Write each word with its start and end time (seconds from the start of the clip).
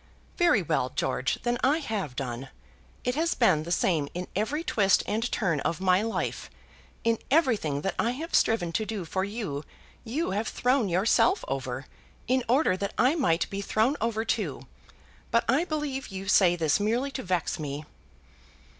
"Very 0.35 0.63
well, 0.63 0.89
George; 0.89 1.37
then 1.43 1.59
I 1.63 1.77
have 1.77 2.15
done. 2.15 2.49
It 3.03 3.13
has 3.13 3.35
been 3.35 3.61
the 3.61 3.71
same 3.71 4.09
in 4.15 4.27
every 4.35 4.63
twist 4.63 5.03
and 5.05 5.31
turn 5.31 5.59
of 5.59 5.79
my 5.79 6.01
life. 6.01 6.49
In 7.03 7.19
everything 7.29 7.81
that 7.81 7.93
I 7.99 8.09
have 8.13 8.33
striven 8.33 8.71
to 8.71 8.83
do 8.87 9.05
for 9.05 9.23
you, 9.23 9.63
you 10.03 10.31
have 10.31 10.47
thrown 10.47 10.89
yourself 10.89 11.45
over, 11.47 11.85
in 12.27 12.43
order 12.49 12.75
that 12.77 12.95
I 12.97 13.13
might 13.13 13.47
be 13.51 13.61
thrown 13.61 13.95
over 14.01 14.25
too. 14.25 14.65
But 15.29 15.45
I 15.47 15.65
believe 15.65 16.07
you 16.07 16.27
say 16.27 16.55
this 16.55 16.79
merely 16.79 17.11
to 17.11 17.21
vex 17.21 17.59
me." 17.59 17.85